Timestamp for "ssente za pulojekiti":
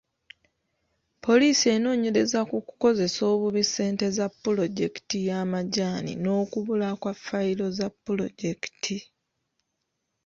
3.67-5.17